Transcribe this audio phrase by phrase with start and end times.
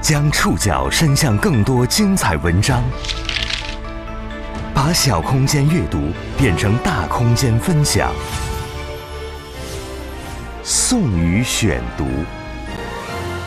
[0.00, 2.82] 将触角伸向更多精彩文章，
[4.74, 6.08] 把小空间阅读
[6.38, 8.10] 变成大空间分享。
[10.64, 12.06] 宋宇选读，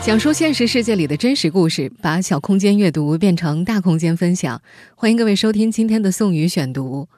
[0.00, 4.62] 讲述现实世界里的真实故事，把小空间阅读变成大空间分享。
[4.94, 7.08] 欢迎各位收听今天的宋宇选读。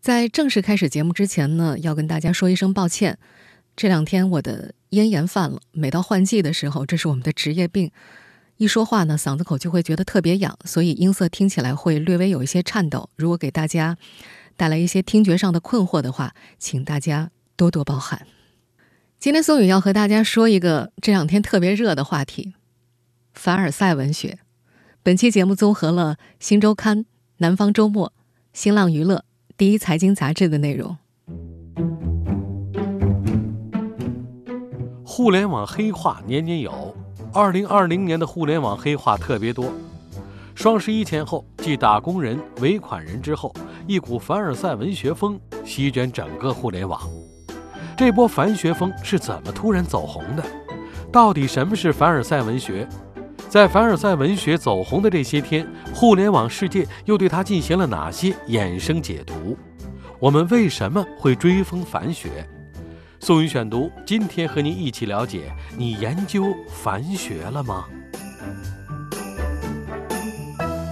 [0.00, 3.18] 在正式开始节目之前呢，要跟大家说一声抱歉。
[3.74, 7.90] 这两天我的咽炎犯了，每到换季的时候，这是我们的职业病。
[8.60, 13.08] 一说话呢，嗓子口就会觉得特别痒，所以音色听起来会略微有一些颤抖。
[13.16, 13.96] 如果给大家
[14.54, 18.26] 带来一些听觉上的困惑的话，请大家多多包涵。
[19.18, 22.52] 今天宋宇要和大家说一个这两天特别热的话题——
[23.32, 24.40] 凡尔赛文学。
[25.02, 26.98] 本期节目综合了《新周刊》
[27.38, 28.08] 《南方周末》
[28.52, 29.16] 《新浪娱乐》
[29.56, 30.98] 《第一财经杂志》的内容。
[35.02, 36.94] 互联网黑话年年有。
[37.32, 39.72] 二零二零年的互联网黑话特别多。
[40.52, 43.54] 双十一前后，继打工人、尾款人之后，
[43.86, 47.00] 一股凡尔赛文学风席卷整个互联网。
[47.96, 50.44] 这波凡学风是怎么突然走红的？
[51.12, 52.88] 到底什么是凡尔赛文学？
[53.48, 59.56] 在凡尔赛文学走红的这些天，互联网世界又对它进行了哪些衍生解读？
[60.18, 62.28] 我们为什么会追风凡学？
[63.22, 67.86] 宋宇选读，今天和您一起了解：你研究凡学了吗？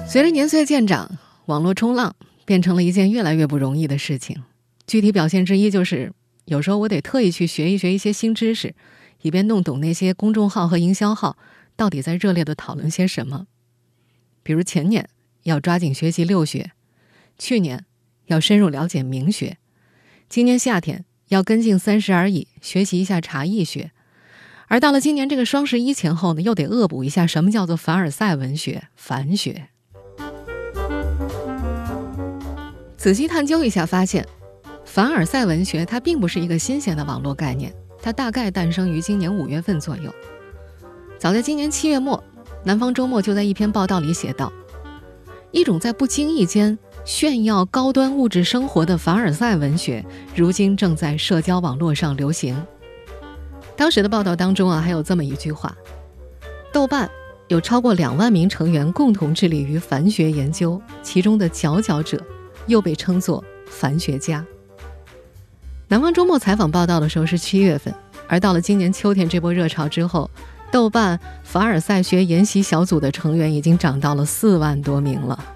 [0.07, 1.11] 随着年岁渐长，
[1.47, 4.43] 网络冲浪变成了一件越来越不容易的事情。
[4.87, 6.13] 具体表现之一就是，
[6.45, 8.75] 有时候我得特意去学一学一些新知识，
[9.23, 11.39] 以便弄懂那些公众号和营销号
[11.77, 13.47] 到底在热烈的讨论些什么。
[14.43, 15.09] 比如前年
[15.45, 16.73] 要抓紧学习六学，
[17.39, 17.87] 去年
[18.27, 19.57] 要深入了解明学，
[20.29, 21.07] 今年夏天。
[21.29, 23.91] 要跟进三十而已，学习一下茶艺学，
[24.67, 29.69] 而到了今年这个双十一前后呢，又得恶补一下什么叫做凡尔赛文学、凡学。
[32.97, 34.27] 仔细探究一下，发现
[34.85, 37.73] 凡尔赛文学它并不是一个新鲜的网络概念，
[38.03, 40.13] 它大概诞生于今年五月份左右。
[41.19, 42.17] 早在今年七月末，
[42.65, 44.53] 《南方周末》就在一篇报道里写道
[45.53, 46.79] ：“一种在不经意间。”
[47.09, 50.05] 炫耀高端物质生活的凡尔赛文学，
[50.37, 52.55] 如今正在社交网络上流行。
[53.75, 55.75] 当时的报道当中啊，还有这么一句话：
[56.71, 57.11] 豆瓣
[57.49, 62.23] 有超过两万名成员共同致力于凡学研究，其中的佼佼者
[62.67, 64.45] 又被称作凡学家。
[65.89, 67.95] 南方周末采访报道的时候是七月份，
[68.29, 70.31] 而到了今年秋天这波热潮之后，
[70.71, 75.55] 豆瓣凡尔赛学研习小组的成员已经涨到了四万多名了。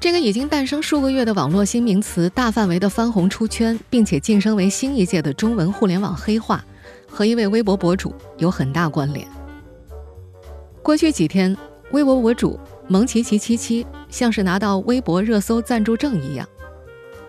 [0.00, 6.64] 这个已经诞生数个月的网络新名词，大范围的翻红出圈，并且晋升为新一届的中文互联网黑话，
[7.06, 9.28] 和一位微博博主有很大关联。
[10.82, 11.54] 过去几天，
[11.90, 16.48] 微博博主蒙奇奇七七像是拿到微博热搜赞助证一样，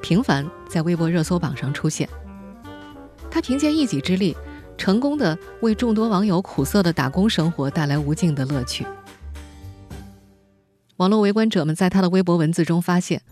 [0.01, 2.07] 频繁在微博热搜榜上出现。
[3.29, 4.33] 他凭借一己之力，
[4.77, 8.85] 成功的为众多网友苦涩的打工生活带来无尽的乐趣。
[11.01, 13.23] 网络围观者们在他的微博文字中发现，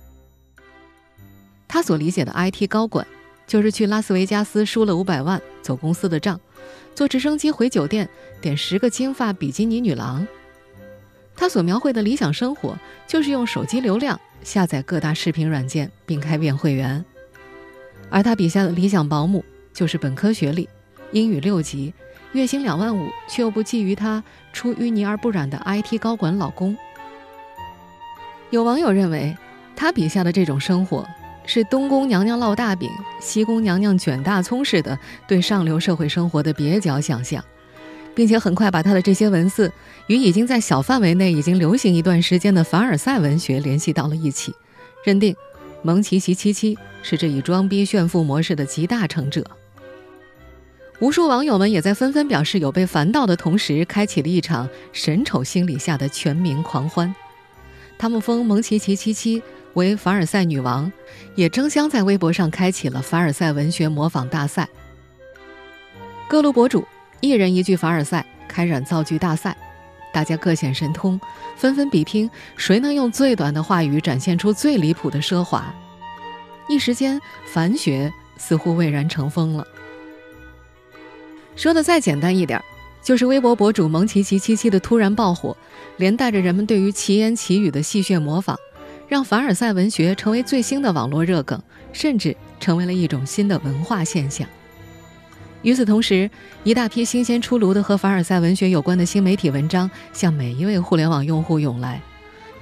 [1.67, 3.05] 他所理解的 IT 高管，
[3.45, 6.41] 就是去拉斯维加斯输了五百万走公司的账，
[6.95, 8.09] 坐直升机回酒店
[8.41, 10.25] 点十个金发比基尼女郎。
[11.35, 12.75] 他所描绘的理想生活，
[13.05, 17.05] 就是用手机流量下载各大视频软件并开遍会员。
[18.09, 20.67] 而他笔下的理想保姆，就是本科学历，
[21.11, 21.93] 英语六级，
[22.31, 26.75] 月薪两万五，却又不觊觎他出淤泥而不染的 IT 高管老公。
[28.51, 29.37] 有网友认为，
[29.75, 31.07] 他笔下的这种生活
[31.45, 32.89] 是东宫娘娘烙大饼，
[33.21, 37.43] 西宫娘娘卷大葱似的对上流社会生活的蹩脚想象，
[38.15, 39.71] 并且很快把他的这些文字
[40.07, 44.51] 与已经在小范围内已经流行一段时间的凡尔赛文学联系到了一起，
[45.05, 45.35] 认定
[45.83, 49.45] 蒙奇奇七七是这一装逼炫富模式的集大成者。
[50.99, 57.13] 无数网友们也在纷纷表示有被烦到的同时，开启了一场神丑心理下的全民狂欢。
[57.99, 59.43] 他们封蒙奇奇七七
[59.73, 60.89] 为凡尔赛女王，
[61.35, 64.69] 也争相在微博上开启了凡尔赛文学模仿大赛。
[66.29, 66.87] 各路博主
[67.19, 69.55] 一人一句凡尔赛，开展造句大赛，
[70.13, 71.19] 大家各显神通，
[71.57, 75.71] 纷纷比拼谁能用最短的话语展现出最离谱的奢华。
[76.69, 79.67] 一时间，凡学似乎蔚然成风了。
[81.57, 82.63] 说的再简单一点。
[83.01, 85.55] 就是微博博主蒙奇奇七七的突然爆火，
[85.97, 88.57] 连带着人们对于奇言奇语的戏谑模仿，
[89.07, 91.61] 让凡尔赛文学成为最新的网络热梗，
[91.93, 94.47] 甚至成为了一种新的文化现象。
[95.61, 96.29] 与此同时，
[96.63, 102.01] 一大批新鲜出炉的和凡尔赛文学有关的新媒体文章向每一位互联网用户涌来，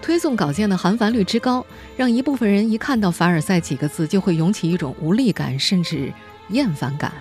[0.01, 1.63] 推送稿件的含繁率之高，
[1.95, 6.11] 让一部分人一看到“凡尔赛”几个字就会涌起一种无力感，甚至
[6.49, 7.11] 厌烦感。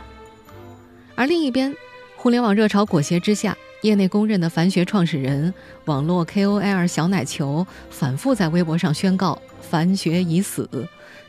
[1.14, 1.74] 而另一边，
[2.16, 5.54] 互联网热潮裹挟之下，业内公认的凡学创始人、
[5.84, 10.68] 网络 KOL 小奶球反复在微博上宣告“凡学已死”，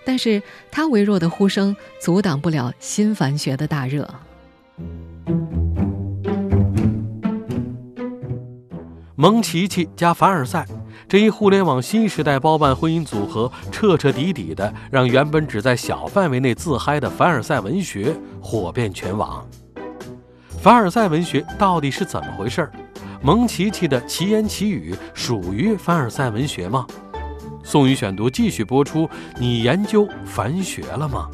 [0.03, 0.41] 但是
[0.71, 4.09] 他微弱的呼声阻挡不了新凡学的大热。
[9.15, 10.65] 蒙奇奇加凡尔赛
[11.07, 19.47] 这一互联网新时代包办婚姻组合，彻彻底底的让原本只在小范围内自嗨的凡尔赛文学火遍全网。
[20.59, 22.69] 凡尔赛文学到底是怎么回事？
[23.21, 26.85] 蒙奇奇的奇言奇语属于凡尔赛文学吗？
[27.63, 29.09] 宋宇选读继续播出。
[29.39, 31.29] 你研究凡学了吗？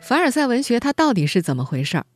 [0.00, 2.06] 凡尔赛文学它到底是怎么回事儿？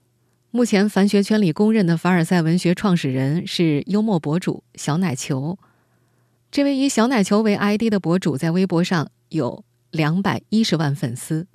[0.50, 5.58] 目前凡学圈里公认的凡尔赛文学创始人是幽默博主小奶球。
[6.50, 11.46] 这位以小奶球为 ID 的博主在微博上有两百一十万粉丝。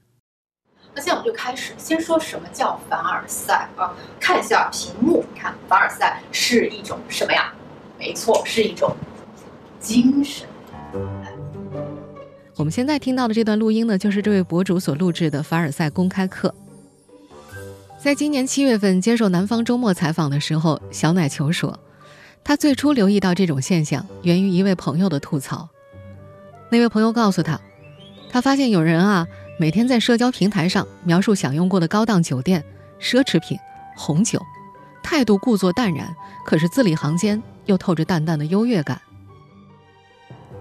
[0.93, 3.93] 那现在我们就开始，先说什么叫凡尔赛啊？
[4.19, 7.53] 看一下屏幕，看凡尔赛是一种什么呀？
[7.97, 8.95] 没错，是一种
[9.79, 10.47] 精神。
[12.57, 16.53] 我们现在听到的这段录音呢，就是这位博主所录制的凡尔赛公开课。
[18.03, 21.79] 在今年七月份接受南方周末采访的时候，小奶球说，
[22.43, 25.69] 他最初留意到这种现象，源于一位朋友的吐槽。
[26.69, 27.61] 那位朋友告诉他，
[28.31, 29.27] 他发现有人啊，
[29.59, 32.63] 每天在社交平台上描述享用过的高档酒店、
[32.99, 33.57] 奢侈品、
[33.95, 34.41] 红酒，
[35.03, 39.01] 态度故作淡然，可是字里行间又透着淡淡的优越感。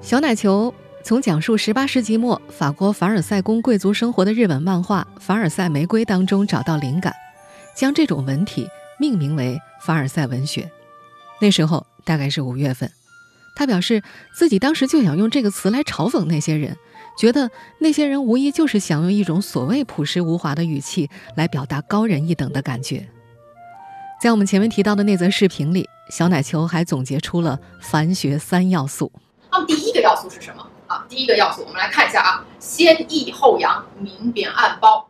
[0.02, 0.75] 小奶球。
[1.02, 7.14] 从讲述18世纪末法国凡尔赛宫贵族生活的日本漫画《凡尔赛玫瑰》当中找到灵感，
[7.75, 8.69] 将这种文体
[8.99, 10.70] 命名为凡尔赛文学。
[11.40, 12.93] 那时候大概是五月份，
[13.56, 14.02] 他表示
[14.34, 16.76] 自己当时就想用这个词来嘲讽那些人，
[17.20, 17.50] 觉得
[17.81, 23.06] 那些人无疑就是想用一种所谓朴实无华的语气来表达高人一等的感觉。
[24.22, 29.12] 在我们前面提到的那则视频里，小奶球还总结出了凡学三要素。
[29.52, 30.67] 那么第一个要素是什么？
[30.87, 35.06] 啊，第一个要素，我们来看一下啊，先抑后扬，明贬暗褒。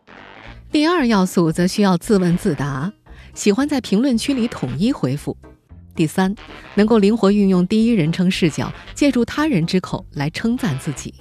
[0.72, 2.92] 第二要素则需要自问自答，
[3.34, 5.36] 喜欢在评论区里统一回复。
[5.94, 6.34] 第三，
[6.74, 11.14] 能够灵活运用第一人称视角，借助他人之口来称赞自己。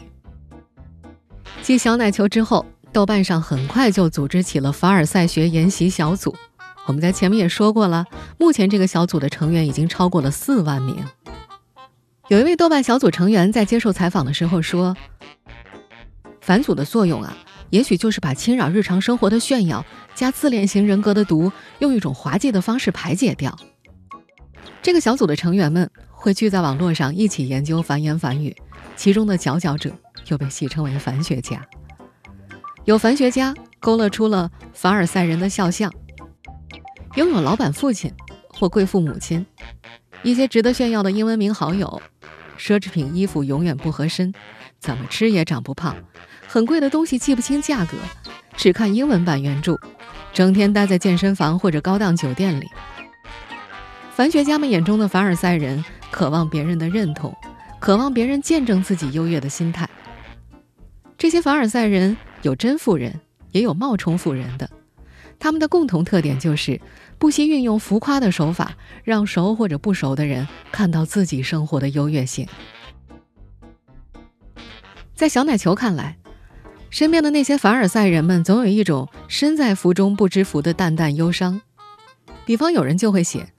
[1.70, 6.36] 继小奶球之后，豆瓣上很快就组织起了凡尔赛学研习小组。
[6.88, 8.08] 我们在前面也说过了，
[8.40, 11.06] 目前这个小组的成员已经超过了四万名。
[12.28, 14.98] 有一位豆瓣小组成员在接受采访的时候说
[16.42, 17.38] ：“反组的作用啊，
[17.70, 19.86] 也许就是把侵扰日常生活的炫耀
[20.16, 23.56] 加自恋型人格的毒，用一种滑稽的方式排解掉。”
[24.82, 28.56] 这个小组的成员们会聚在网络上一起研究繁言繁语，
[28.96, 29.92] 其中的佼佼者
[30.30, 31.66] 又被戏称为“凡学家”。
[32.86, 35.94] 有凡学家勾勒出了凡尔赛人的肖像，
[37.16, 38.12] 拥有老板父亲
[38.48, 39.46] 或贵妇母亲，
[40.24, 42.02] 一些值得炫耀的英文名好友。
[42.58, 44.34] 奢侈品衣服永远不合身，
[44.80, 45.96] 怎么吃也长不胖，
[46.46, 47.98] 很贵的东西记不清价格，
[48.58, 49.78] 只看英文版原著，
[50.34, 52.68] 整天待在健身房或者高档酒店里。
[54.14, 57.34] 凡学家们眼中的凡尔赛人，渴望别人的认同，
[57.80, 59.90] 渴望别人见证自己优越的心态。
[61.20, 63.20] 这些凡尔赛人有真富人，
[63.52, 64.70] 也有冒充富人的，
[65.38, 66.82] 他们的共同特点就是。
[67.18, 72.48] 不惜运用浮夸的手法，让熟或者不熟的人看到自己生活的优越性。
[75.14, 76.16] 在小奶球看来，
[76.90, 81.60] 身边的那些凡尔赛人们总有一种身在福中不知福的淡淡忧伤。
[82.46, 83.52] 比方有人就会写：“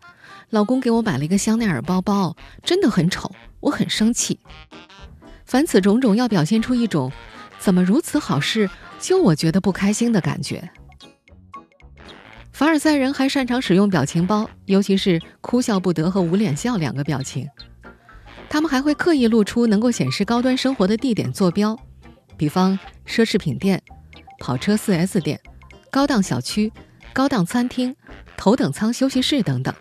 [0.48, 4.40] 老公给我买了一个香奈儿包包，真的很丑，我很生气。”
[5.44, 7.12] 凡此种种，要表现出一种
[7.60, 10.70] “怎么如此好事，就我觉得不开心”的感觉。
[12.50, 17.48] 凡尔赛人还擅长使用表情包，尤其是哭笑不得和捂脸笑两个表情。
[18.48, 21.78] 他们还会刻意露出能够显示高端生活的地点坐标，
[22.36, 23.80] 比方奢侈品店、
[24.40, 25.38] 跑车 4S 店、
[25.90, 26.72] 高档小区、
[27.12, 27.94] 高档餐厅、
[28.36, 29.72] 头等舱休息室等等。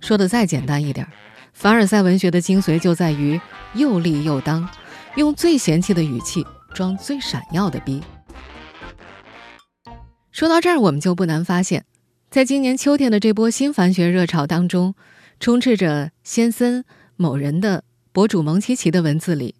[0.00, 1.06] 说的再简单一点，
[1.52, 3.40] 凡尔赛文学的精髓就在于
[3.74, 4.68] 又立又当，
[5.16, 8.02] 用最嫌弃的语气装最闪耀的逼。
[10.30, 11.86] 说到这儿，我们就不难发现，
[12.28, 14.96] 在今年秋天的这波新凡学热潮当中，
[15.38, 16.84] 充斥着先森
[17.16, 19.54] 某人的博主蒙奇奇的文字里，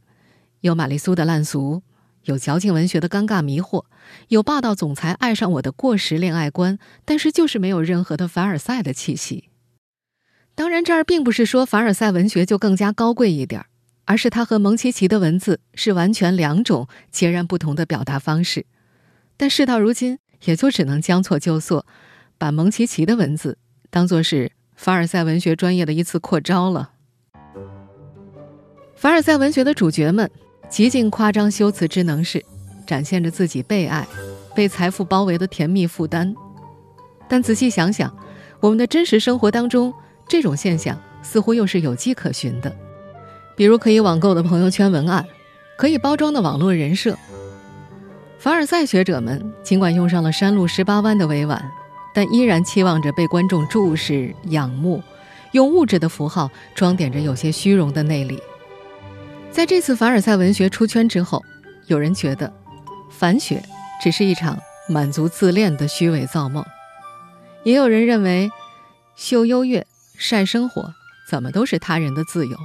[0.60, 1.82] 有玛丽苏的烂俗，
[2.24, 3.84] 有矫情文学的尴尬迷惑，
[4.26, 9.50] 有霸道总裁爱上我的过时恋爱观，但是就是没有任何的凡尔赛的气息。
[10.56, 13.66] 当然，这儿并不是说凡尔赛文学就更加高贵一点儿，
[14.04, 18.66] 而是它和蒙奇奇的文字是完全两种截然不同的表达方式。
[19.36, 21.86] 但事到如今，也就只能将错就错，
[22.38, 23.58] 把蒙奇奇的文字
[23.90, 26.90] 当做是凡尔赛文学专业的一次扩招了。
[28.94, 30.30] 凡尔赛文学的主角们
[30.68, 32.44] 极尽夸张修辞之能事，
[32.86, 34.06] 展现着自己被爱、
[34.54, 36.34] 被财富包围的甜蜜负担。
[37.28, 38.14] 但仔细想想，
[38.60, 39.92] 我们的真实生活当中，
[40.28, 42.74] 这种现象似乎又是有迹可循的，
[43.56, 45.26] 比如可以网购的朋友圈文案，
[45.76, 47.16] 可以包装的网络人设。
[48.38, 51.64] 凡尔赛学者们尽管用上了山路十八弯的委婉，
[52.14, 55.02] 但依然期望着被观众注视、仰慕，
[55.52, 58.42] 用物质的符号装点着有些虚荣的内里。
[59.50, 61.42] 在这次凡尔赛文学出圈之后，
[61.86, 62.52] 有人觉得，
[63.10, 63.62] 凡学
[64.02, 64.58] 只是一场
[64.88, 66.64] 满足自恋的虚伪造梦，
[67.62, 68.50] 也有人认为，
[69.16, 69.86] 秀优越。
[70.16, 70.94] 晒生活
[71.28, 72.56] 怎么都是他人的自由，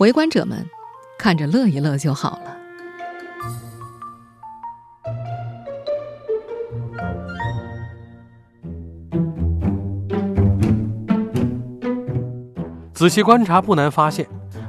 [0.00, 0.66] 围观者们
[1.18, 2.56] 看着乐一乐就好了。
[12.94, 14.26] 仔细观察，不难发现，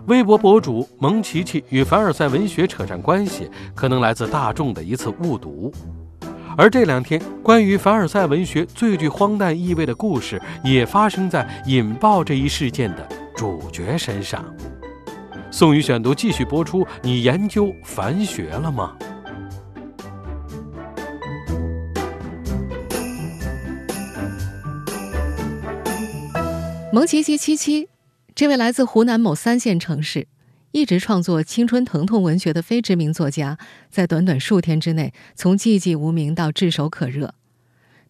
[0.07, 5.71] 微博博主蒙奇奇与凡尔赛文学扯上关系，可能来自大众的一次误读。
[6.57, 14.43] 而这两天，关于凡尔赛文学最具荒诞意味的故事，也发生在引爆这一事件的主角身上。
[15.53, 16.87] 宋宇选读继续播出。
[17.03, 18.95] 你研究凡学了吗？
[26.93, 27.89] 蒙奇奇七七，
[28.33, 30.27] 这位来自湖南某三线城市。
[30.71, 33.57] 一直创作青春疼痛文学的非知名作家，
[33.89, 37.35] 在短短数天之内，从寂寂无名到炙手可热。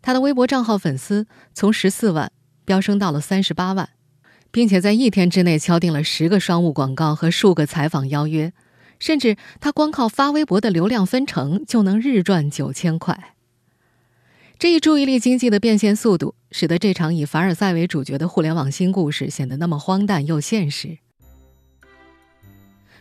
[0.03, 2.31] 他的微博账号粉丝从十四万
[2.63, 3.89] 飙升到了三十八万，
[4.51, 8.53] 并且在一天之内敲定了十个商务广告和数个采访邀约，
[8.99, 13.35] 甚至他光靠发微博的流量分成就能日赚九千块。
[14.59, 20.99] 这一注意力经济的变现速度，使得这场以凡尔赛为主角的互联网新故事显得那么荒诞又现实。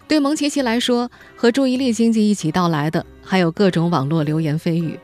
[0.08, 4.98] 对蒙奇奇来说，和注意力经济一起到来的还有各种网络流言蜚语。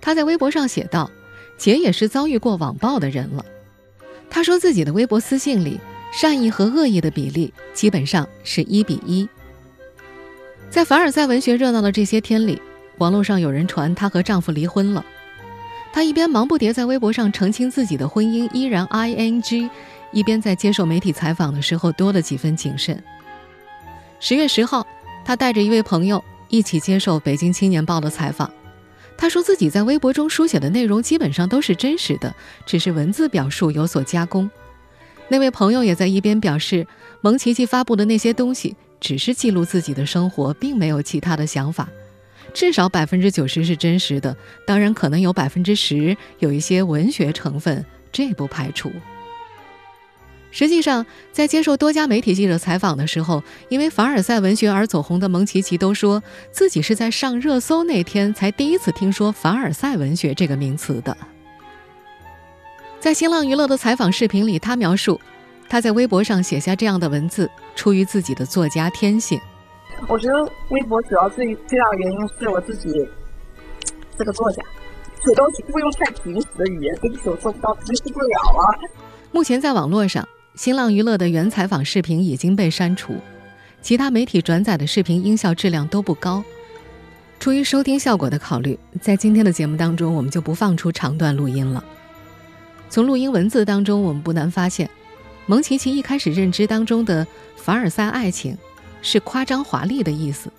[0.00, 1.10] 他在微博上写道
[1.58, 3.44] ：“姐也是遭遇过网暴的人了。”
[4.30, 5.78] 他说自己的微博私信里，
[6.12, 9.28] 善意和恶意的比例基本上是一比一。
[10.70, 12.62] 在凡尔赛文学热闹的这些天里，
[12.98, 15.04] 网络上有人传她和丈夫离婚了。
[15.92, 19.68] 她一边忙不迭在微博上澄清自己的婚姻依然 ing，
[20.12, 23.02] 一边在接受媒体采访的时候多了几分谨慎。
[24.20, 24.86] 十月十号，
[25.24, 28.48] 她带着一位朋友一起接受《北京青年报》的采访。
[29.20, 32.34] 他说自己在微博中书写的内容基本上都是真实的，
[32.64, 34.50] 只是文字表述有所加工。
[35.28, 36.86] 那位朋友也在一边表示，
[37.20, 41.86] 蒙奇奇发布的那些东西只是记录自己的生活，并没有其他的想法。
[42.54, 44.34] 至少百分之九十是真实的，
[44.66, 48.90] 当然可能有百分之十有一些文学成分，这不排除。
[50.52, 61.16] 实际上，在接受多家媒体记者采访的时候，因为凡尔赛文学而走红的蒙奇奇都说自己是在上热搜那天才第一次听说凡尔赛文学这个名词的。
[62.98, 65.20] 在新浪娱乐的采访视频里，他描述
[65.68, 69.40] 他在微博上写下这样的文字，出于自己的作家天性。
[70.08, 72.90] 我觉得微博主要最最大的原因是我自己
[74.18, 74.62] 这个作家，
[75.24, 78.64] 写东西不用太平实的语言，对不起，我做不到，平实不了啊。
[79.30, 80.26] 目前在网络上。
[80.56, 83.14] 新浪娱乐的原采访视频已经被删除，
[83.80, 86.42] 其他媒体转载的视频音效质量都不高。
[87.38, 91.82] 出于收听效果的考虑，在今天的节目当中，我们就不放出长段录音了。
[92.90, 94.90] 从录音文字当中，我们不难发现，
[95.46, 97.26] 蒙奇奇一开始认知当中的
[97.56, 98.58] 凡尔赛爱情
[99.00, 100.52] 是夸张华丽的意思，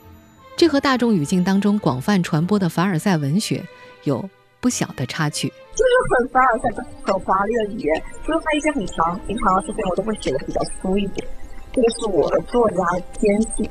[0.56, 3.64] 这和大众语境当中广泛传播的凡尔赛文学
[4.06, 4.28] 有
[4.62, 5.50] 不小的差距。
[5.50, 6.70] 就是很凡尔赛，
[7.04, 11.28] 很华丽的语言，就是他一些很长、平常的事情，我都会写的比较粗一点。
[11.74, 12.78] 这个是我的作家
[13.20, 13.70] 天性，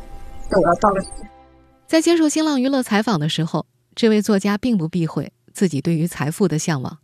[0.51, 1.09] 我要造个势。
[1.87, 6.99] 在接受新浪娱乐采访的时候，这位作家并不避讳自己对于财富的向往。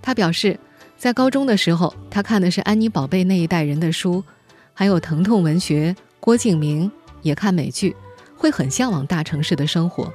[0.00, 0.58] 他表示，
[0.96, 4.22] 在高中的时候，他看的是安妮宝贝那一代人的书，
[4.72, 6.90] 还有疼痛文学、郭敬明，
[7.22, 7.96] 也看美剧，
[8.36, 10.12] 会很向往大城市的生活，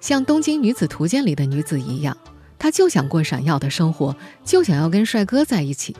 [0.00, 2.16] 像《东京女子图鉴》里的女子一样。
[2.58, 4.14] 她就想过闪耀的生活，
[4.44, 5.96] 就想要跟帅哥在一起。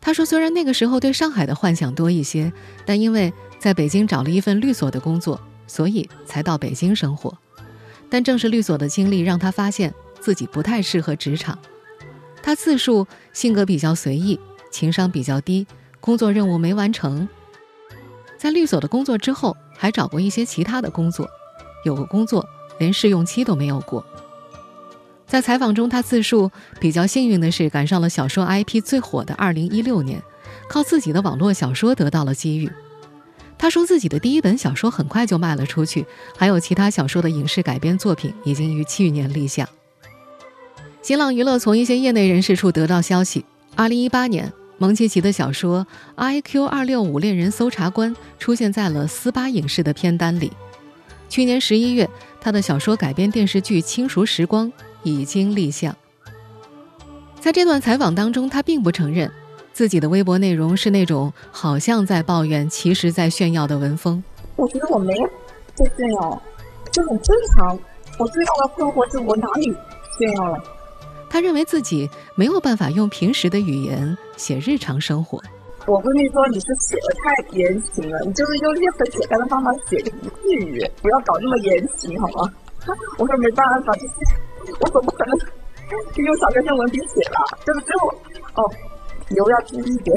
[0.00, 2.52] 她说：“虽然那个时候对上海的幻想多一些，
[2.84, 7.36] 但因为在北京找了一份律所的工作，所以才到北京生活。
[8.08, 11.58] 但正是律所的经历，让她发现自己不太适合职场。
[12.42, 15.66] 她自述性格比较随意，情商比较低，
[16.00, 17.28] 工作任务没完成。
[18.36, 21.28] 在律所的工作之后，还找过一些其他的工作，
[21.84, 22.44] 有个工作
[22.78, 24.04] 连试用期都没有过。
[25.26, 30.22] 在采访中，他自述比较幸运的是赶上了小说 IP 最火的2016年，
[30.68, 32.70] 靠自己的网络小说得到了机遇。
[33.58, 36.06] 他说自己的第一本小说很快就卖了出去，
[36.36, 39.68] 还有其他小说的影视改编作品已经于去年立项。
[41.02, 43.44] 新浪娱乐从一些业内人士处得到消息
[43.76, 45.86] ，2018年，蒙奇奇的小说
[46.42, 50.52] 《IQ 265恋人搜查官》出现在了斯巴影视的片单里。
[51.28, 52.08] 去年十一月，
[52.40, 54.66] 他的小说改编电视剧《轻熟时光》
[55.02, 55.94] 已经立项。
[57.40, 59.30] 在这段采访当中，他并不承认。
[59.72, 64.24] 自己的微博内容是那种好像在抱怨，其实在炫耀的文风。
[64.56, 65.26] 我觉得我没有
[65.74, 66.42] 在炫耀，
[66.90, 67.78] 这很正常。
[68.18, 69.66] 我最大的困惑是我哪里
[70.18, 70.58] 炫耀了？
[71.30, 75.40] 他认为自己没有办法用平时的语言写日常生活。
[75.88, 82.52] 我闺蜜说你是写的太言情了，你就是用一些很简单的方法写就不至于，不要搞那么言情好吗？
[83.16, 83.92] 我说没办法，
[84.80, 85.32] 我总不可能
[86.12, 87.90] 就用小学生文笔写了，对不对？
[88.54, 88.70] 哦。
[89.30, 90.16] 油要注意点。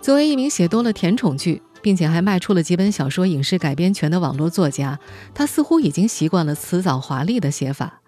[0.00, 4.98] 作为一名写多了甜宠剧，并且还卖出了几本小说影视改编权的网络作家，
[5.34, 8.02] 他似乎已经习惯了辞藻华丽的写法。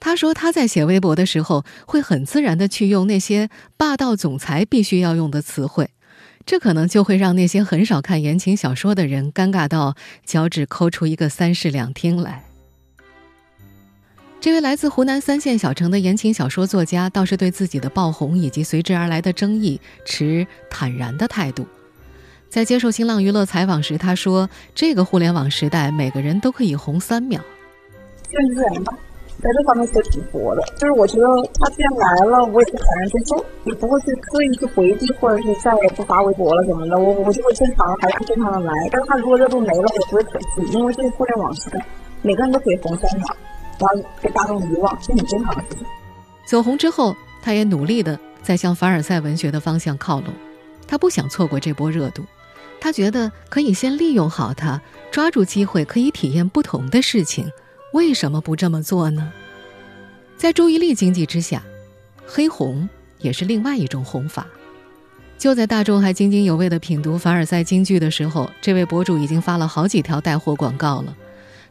[0.00, 5.90] 他说他在写微博的时候，会很自然的去用那些霸道总裁必须要用的词汇，
[6.44, 9.94] 这可能就会让那些很少看言情小说的人尴尬到
[10.24, 12.44] 脚趾抠出一个三室两厅来。
[14.40, 21.64] 这位来自湖南三线小城的言情小说作家，倒是对自己的爆红以及随之而来的争议持坦然的态度。
[22.50, 27.40] 在接受新浪娱乐采访时，他说：“这个互联网时代，每个人都可以红三秒，
[28.30, 28.92] 顺自然吧。
[29.40, 31.26] 在这方面是挺佛的，就是我觉得
[31.60, 36.98] 他既然来了，我也是坦然接受，也不会去刻意去回避，或者是再也不发微博了什么的。
[36.98, 38.72] 我我就会正常，还是正常的来。
[38.90, 41.84] 但是他如果热度没了，我不会可惜，因为这是互联网时代，
[42.22, 43.26] 每个人都可以红三秒。”
[44.20, 45.86] 被大众遗忘是很正常的事情。
[46.44, 50.32] 走红之后，他也努力的在向凡尔赛文学的方向靠拢。
[50.86, 52.22] 他不想错过这波热度，
[52.80, 54.80] 他觉得可以先利用好它，
[55.10, 57.50] 抓住机会可以体验不同的事情。
[57.92, 59.32] 为什么不这么做呢？
[60.36, 61.62] 在注意力经济之下，
[62.26, 64.46] 黑红也是另外一种红法。
[65.38, 71.16] 就在大众还津津有味的品读凡尔赛金句的时候，这位博主已经发了好几条带货广告了。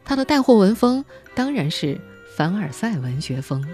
[0.04, 1.04] 他的带货文风
[1.34, 2.00] 当然是
[2.36, 3.66] 凡尔赛文学风。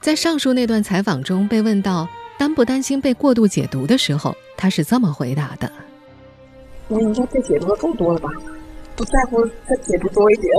[0.00, 5.70] 在上述那段采访中，被问到担不担心被过度解读的时候，他是这么回答的
[6.88, 8.28] ：“我应该被解读的够多了吧？
[8.98, 10.52] 不在乎再解读多一点。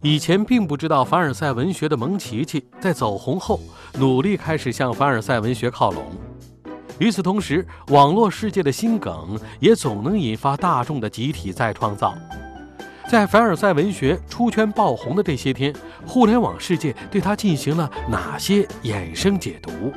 [0.00, 3.58] 以前并不知道凡尔赛文学的蒙奇奇，在走红后，
[3.98, 6.04] 努力开始向凡尔赛文学靠拢。
[7.00, 12.14] 与此同时，网络世界的新梗也总能引发大众的集体再创造。
[13.10, 15.74] 在凡尔赛文学出圈爆红的这些天，
[16.06, 19.92] 互联网世界对它进行了哪些衍生解读？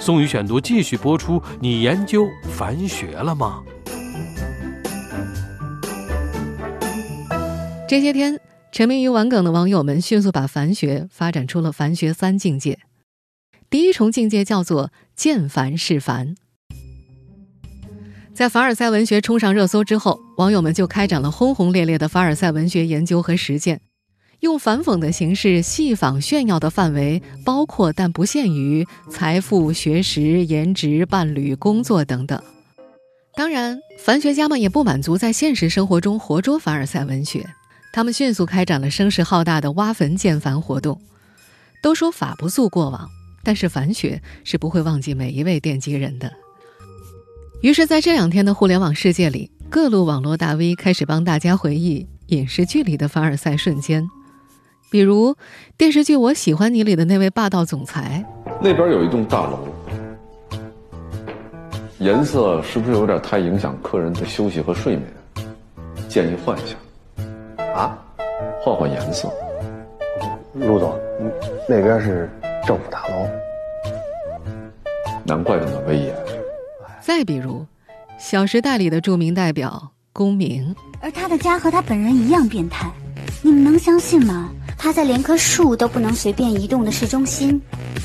[0.00, 1.40] 宋宇选读继续播出。
[1.60, 3.62] 你研究凡学了吗？
[7.86, 8.40] 这些天，
[8.72, 12.78] 沉迷于玩梗的网友们迅速把凡学发展出了凡学三境界。
[13.68, 16.34] 第一重境界叫做见凡是凡。
[18.32, 23.82] 在凡尔赛文学冲上热搜之后，网友们就开展了轰轰烈烈的凡尔赛文学研究和实践，
[24.40, 32.42] 用反讽的形式戏仿炫耀的范围包括但不限于财富、学识、颜值、伴侣、工作等等。
[33.34, 37.46] 当然，凡学家们也不满足在现实生活中活捉凡尔赛文学，
[37.92, 41.00] 他们迅速开展了声势浩大的挖坟建凡活动。
[41.82, 43.08] 都说法不溯过往。
[43.42, 46.30] 但是凡学是不会忘记每一位奠基人的。
[47.62, 54.06] 于是，在这两天的互联网世界里，各路网络大 V 开始帮大家回忆影视剧里的凡尔赛瞬间，
[54.90, 55.34] 比如
[55.78, 58.24] 电视剧《我喜欢你》里的那位霸道总裁。
[58.60, 59.58] 那边有一栋大楼，
[61.98, 65.08] 颜色是不是有点太影响客人的休息和睡眠？
[66.08, 66.76] 建议换一下。
[67.74, 67.96] 啊？
[68.62, 69.32] 换换颜色。
[70.54, 70.98] 陆总，
[71.68, 72.28] 那边是。
[72.66, 73.26] 政府大楼，
[75.24, 76.14] 难怪那么威严。
[77.00, 77.60] 再比如，
[78.18, 82.92] 《小时代》里的著名代表公明，而他的家和他本人一样变态，
[83.42, 84.50] 你们能相信吗？
[84.82, 87.60] 他在连棵树都不能随便移动的市中心，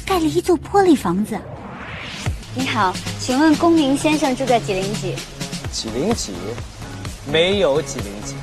[0.05, 1.39] 盖了一座玻璃房子。
[2.53, 5.15] 你好，请问公明先生住在几零几？
[5.71, 6.33] 几零几？
[7.31, 8.35] 没有几零几，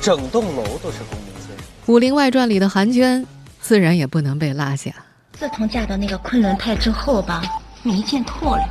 [0.00, 1.64] 整栋楼都是公明先生。
[1.92, 3.24] 《武林外传》里的韩娟，
[3.60, 4.90] 自然也不能被落下。
[5.38, 7.40] 自从嫁到那个昆仑派之后吧，
[7.84, 8.68] 没见透了，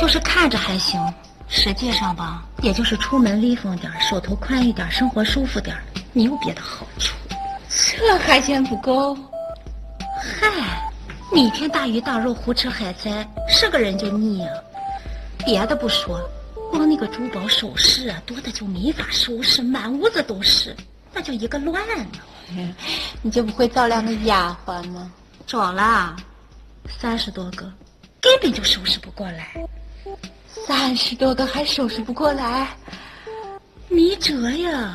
[0.00, 1.00] 就是看着还行，
[1.48, 5.76] 实际上吧，也就是出门威风点，手头宽一点，生活舒服点，
[6.12, 7.12] 没有别的好处。
[7.68, 9.16] 这还嫌不够？
[10.40, 10.90] 嗨，
[11.32, 14.52] 每天大鱼大肉，胡吃海塞，是个人就腻啊。
[15.44, 16.20] 别的不说，
[16.70, 20.74] 光那个珠宝首饰啊，多的就没法收拾，满屋子都是，
[21.12, 22.18] 那叫一个乱呢。
[23.20, 25.12] 你就不会找两个丫鬟吗？
[25.46, 26.16] 找了，
[26.98, 27.70] 三十多个，
[28.20, 29.48] 根本就收拾不过来。
[30.66, 32.68] 三十多个还收拾不过来，
[33.88, 34.94] 没辙呀。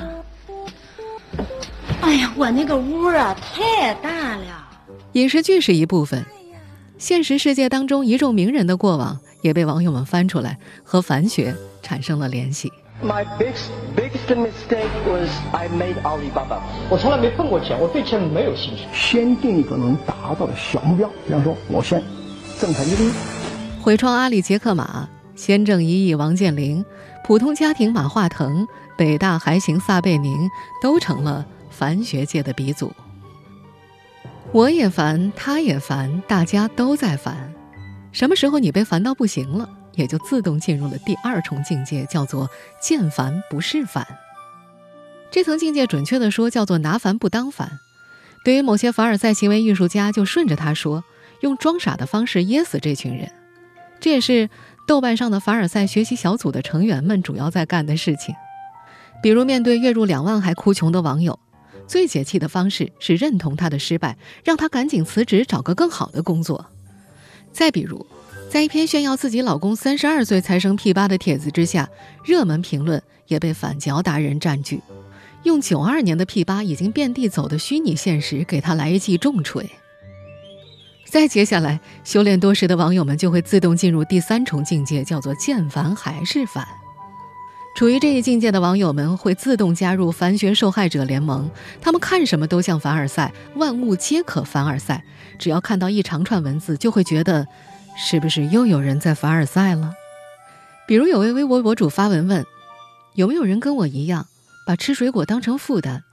[2.04, 4.68] 哎呀，我那个屋啊太大了。
[5.14, 6.26] 影视剧是一部分，
[6.98, 12.70] 现实世界当中一众名人的过往也被网友们翻出来，和凡学产生了联系。
[13.02, 16.60] My biggest biggest mistake was I made Alibaba。
[16.90, 18.84] 我从来没碰过钱，我对钱没有兴趣。
[18.94, 22.04] 先定一个能达到的小目标，比方说，我先
[22.60, 23.12] 挣他一个亿。
[23.82, 26.84] 毁创阿里杰克马，先挣一亿王健林，
[27.24, 30.50] 普通家庭马化腾，北大还行撒贝宁，
[30.82, 31.46] 都成了
[31.78, 32.94] 凡学界的鼻祖。
[34.52, 37.52] 我也烦，他也烦，大家都在烦。
[38.12, 39.68] 什么时候你被烦到不行了？
[39.96, 42.50] 也就自动进入了第二重境界，叫做
[42.82, 44.06] 见烦不是烦。
[45.32, 47.80] 这层境界准确的说叫做拿烦不当烦。
[48.46, 51.04] 对于某些凡尔赛行为艺术家，就顺着他说，
[51.42, 53.32] 用装傻的方式噎死这群人。
[54.00, 54.50] 这也是
[54.88, 58.36] 豆瓣上的凡尔赛学习小组的成员们主要在干的事情。
[59.22, 61.40] 比如面对月入两万还哭穷的网友，
[61.88, 66.66] 最解气的方式是认同他的失败，让他赶紧辞职找个更好的工作。
[67.52, 68.06] 再比如。
[68.50, 71.90] 在一篇炫耀自己老公三十二岁才生 P 八的帖子之下，
[72.24, 74.80] 热门评论也被反嚼达人占据，
[75.42, 79.68] 用九二年的 P 八已经遍地走的虚拟现实给他来一记重锤。
[81.10, 86.83] 再接下来，修炼多时的网友们就会自动进入第三重境界，叫做见烦还是烦。
[87.76, 91.50] 处于这一境界的网友们会自动加入凡学受害者联盟，
[91.82, 95.04] 他们看什么都像凡尔赛，万物皆可凡尔赛。
[95.40, 97.48] 只要看到一长串文字，就会觉得。
[97.96, 99.94] 是不是又有人在凡尔赛了？
[100.88, 102.44] 比如有位微博博主发文问
[103.14, 104.26] ：“有没有人跟我一样，
[104.66, 106.04] 把吃水果当成负担？”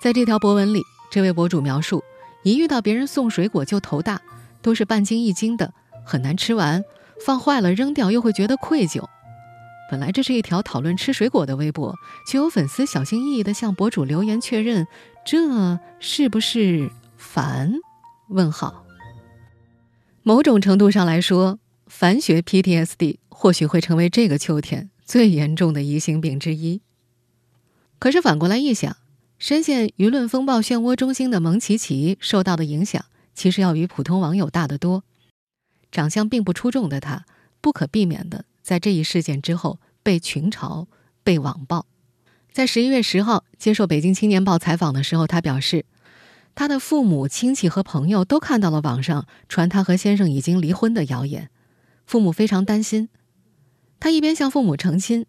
[0.00, 2.04] 在这条博文里，这位博主描述：
[2.44, 4.20] 一遇到别人送水果就头大，
[4.62, 5.72] 都是半斤一斤的，
[6.04, 6.84] 很难吃完，
[7.26, 9.04] 放坏了扔掉又会觉得愧疚。
[9.90, 11.94] 本来这是一条讨论吃水果的微博，
[12.26, 14.86] 却有粉丝小心翼翼地向博主留言确认
[15.24, 17.72] ：“这是不是烦？”
[18.28, 18.84] 问号。
[20.22, 26.82] 某种程度上来说，凡学 PTSD 或许会成为这个秋天最严重的疑心病之一。
[27.98, 28.98] 可是反过来一想，
[29.38, 35.02] 深陷舆论风暴漩涡中心的蒙奇奇受到的影响，其实要比普通网友大得多。
[35.90, 37.24] 长相并不出众的他，
[37.62, 40.86] 不可避免的在这一事件之后被群嘲、
[41.24, 41.86] 被网暴。
[42.52, 45.86] 在十一月十号接受《北京青年报》采访的时候，他表示。
[46.54, 51.50] 他的父母亲戚和朋友都看到了网上传他和先生已经离婚的谣言，
[52.04, 53.08] 父母非常担心。
[54.00, 55.24] 他一边向父母澄清，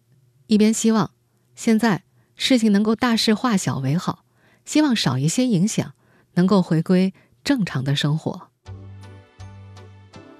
[0.48, 1.12] 一边希望
[1.54, 2.02] 现在
[2.34, 4.24] 事情能够大事化小为好，
[4.64, 5.94] 希望少一些影响，
[6.34, 8.48] 能够回归正常的生活。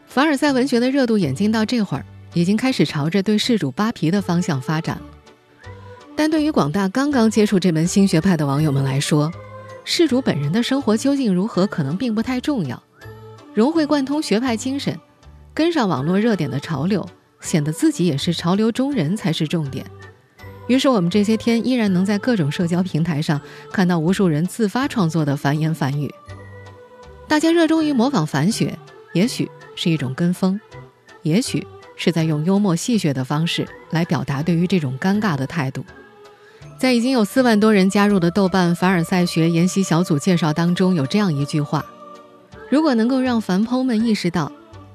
[0.07, 5.01] 凡尔赛文学的热度演进到这会儿，已经开始朝着对事主扒皮的方向发展。
[6.16, 9.33] 但对于广大刚刚接触这门新学派的网友们来说，
[9.85, 12.83] 事主本人的生活究竟如何，可能并不太重要。
[13.55, 14.99] 融会贯通学派精神，
[15.55, 17.09] 跟上网络热点的潮流，
[17.40, 19.85] 显得自己也是潮流中人才是重点。
[20.69, 23.40] 于是，我们这些天依然能在各种社交平台上
[23.73, 26.09] 看到无数人自发创作的繁言繁语。
[27.27, 28.79] 大家热衷于模仿反学，
[29.14, 30.61] 也许是一种跟风，
[31.23, 31.66] 也许
[32.03, 35.85] 是在用幽默戏谑的方式来表达对于这种尴尬的态度。
[36.79, 41.85] 在已经有四万多人加入的豆瓣凡尔赛学研习小组介绍当中，有这样一句话：
[42.71, 44.51] 如果能够让凡烹们意识到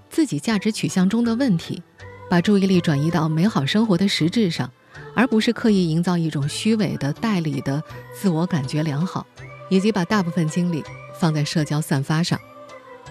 [0.10, 1.84] 自己价值取向中的问题，
[2.28, 4.72] 把注意力转移到美好生活的实质上，
[5.13, 7.84] 而不是刻意营造一种虚伪的代理的
[8.20, 9.28] 自我感觉良好，
[9.70, 10.84] 以及把大部分精力
[11.20, 12.39] 放在社交散发上，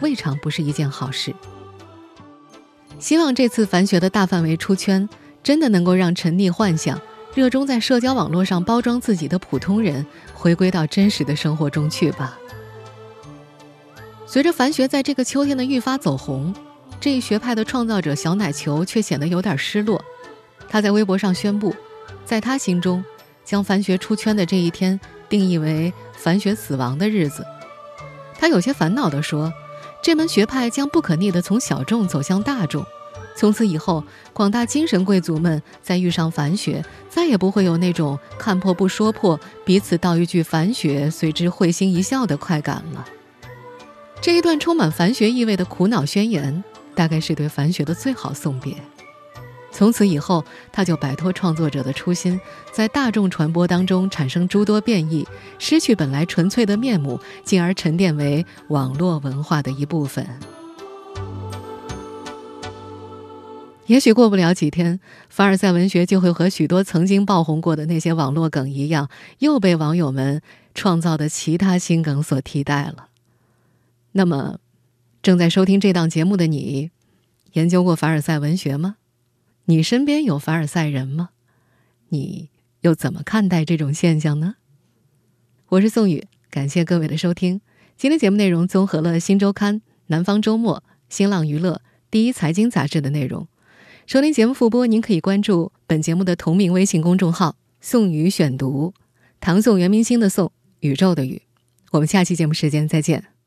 [0.00, 1.32] 未尝不是一件好事。
[2.98, 5.08] 希望这次凡学的大范围出圈，
[5.42, 7.00] 真的能够让沉溺幻想。
[7.34, 12.38] 热衷在社交网络上包装自己的普通人，回归到真实的生活中去吧。
[14.24, 16.54] 随着凡学在这个秋天的愈发走红，
[17.00, 20.02] 这一学派的创造者小奶球却显得有点失落。
[20.68, 21.74] 他在微博上宣布，
[22.24, 23.04] 在他心中，
[23.44, 27.44] 将凡学出圈的这一天定义为凡学死亡的日子。
[28.38, 29.52] 他有些烦恼地说
[30.04, 32.84] ：“这门学派将不可逆地从小众走向大众。”
[33.34, 43.02] 从此以后，广大精神贵族们再遇上凡学，再也不会有那种看破不说破、彼此道一句凡学，随之会心一笑的快感了。
[44.20, 46.62] 这一段充满凡学意味的苦恼宣言，
[46.94, 48.76] 大概是对凡学的最好送别。
[49.74, 52.40] 从此以后，他就摆脱创作者的初心，
[52.72, 55.26] 在大众传播当中产生诸多变异，
[55.58, 60.24] 失去本来纯粹的面目，进而沉淀为网络文化的一部分。
[63.86, 69.10] 也许过不了几天，凡尔赛文学就会和许多曾经爆红过的那些网络梗一样，
[69.40, 70.40] 又被网友们
[70.72, 73.08] 创造的其他新梗所替代了。
[74.12, 74.60] 那么，
[75.20, 76.92] 正在收听这档节目的你，
[77.54, 78.96] 研究过凡尔赛文学吗？
[79.66, 81.30] 你身边有凡尔赛人吗？
[82.10, 82.50] 你
[82.80, 84.56] 又怎么看待这种现象呢？
[85.70, 87.62] 我是宋宇，感谢各位的收听。
[87.96, 89.76] 今天节目内容综合了《新周刊》
[90.08, 90.76] 《南方周末》
[91.08, 91.72] 《新浪娱乐》
[92.10, 93.48] 《第一财经杂志》的内容。
[94.06, 98.92] 收听节目复播，您可以关注本节目的同名微信公众号“宋宇选读”，
[99.40, 101.40] 唐宋元明星的宋，宇宙的宇。
[101.92, 103.33] 我们下期节目时间再见。